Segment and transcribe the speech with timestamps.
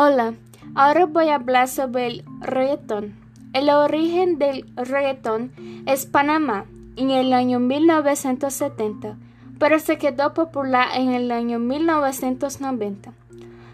[0.00, 0.34] Hola,
[0.76, 3.16] ahora voy a hablar sobre el reggaetón.
[3.52, 5.50] El origen del reggaetón
[5.86, 9.16] es Panamá en el año 1970,
[9.58, 13.12] pero se quedó popular en el año 1990.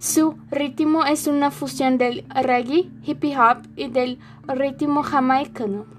[0.00, 5.97] Su ritmo es una fusión del reggae, hip hop y del ritmo jamaicano.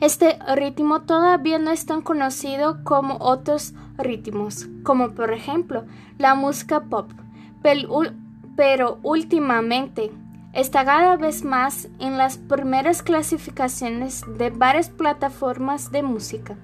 [0.00, 5.86] Este ritmo todavía no es tan conocido como otros ritmos, como por ejemplo
[6.18, 7.10] la música pop,
[7.62, 10.12] pero últimamente
[10.52, 16.56] está cada vez más en las primeras clasificaciones de varias plataformas de música.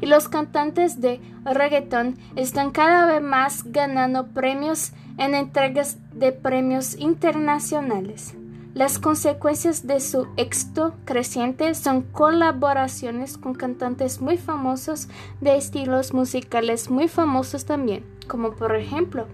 [0.00, 6.96] Y los cantantes de reggaeton están cada vez más ganando premios en entregas de premios
[6.98, 8.34] internacionales.
[8.72, 15.08] Las consecuencias de su éxito creciente son colaboraciones con cantantes muy famosos
[15.40, 19.26] de estilos musicales muy famosos también, como por ejemplo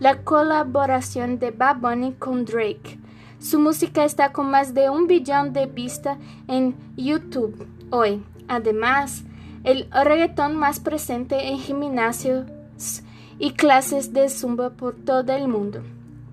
[0.00, 2.98] la colaboración de Bad Bunny con Drake.
[3.38, 8.24] Su música está con más de un billón de vistas en YouTube hoy.
[8.48, 9.22] Además,
[9.62, 12.46] el reggaetón más presente en gimnasios
[13.38, 15.82] y clases de zumba por todo el mundo.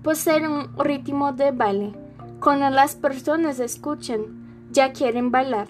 [0.02, 2.07] Posee un ritmo de baile.
[2.40, 4.20] Cuando las personas escuchan,
[4.70, 5.68] ya quieren bailar.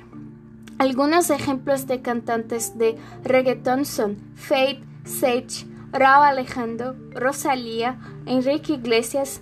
[0.79, 9.41] Algunos ejemplos de cantantes de reggaetón son Faith, Sage, Raúl Alejandro, Rosalía, Enrique Iglesias,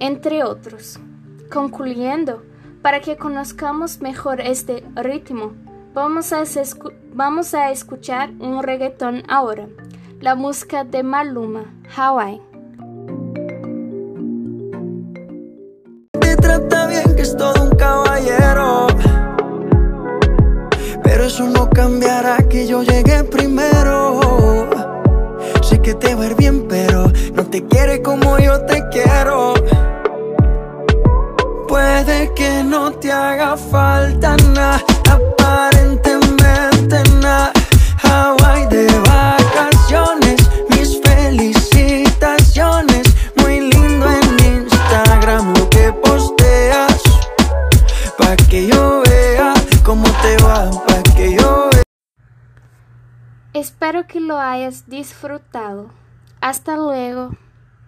[0.00, 0.98] entre otros.
[1.52, 2.42] Concluyendo,
[2.80, 5.52] para que conozcamos mejor este ritmo,
[5.92, 6.44] vamos a,
[7.12, 9.68] vamos a escuchar un reggaetón ahora,
[10.20, 12.40] la música de Maluma, Hawaii.
[16.58, 18.86] Trata bien que es todo un caballero,
[21.02, 24.36] pero eso no cambiará que yo llegué primero
[25.86, 29.54] que te va bien, pero no te quiere como yo te quiero.
[31.68, 36.15] Puede que no te haga falta nada, aparentemente
[49.02, 51.70] vea cómo te va, pa' que yo.
[53.52, 55.90] Espero que lo hayas disfrutado.
[56.40, 57.30] Hasta luego.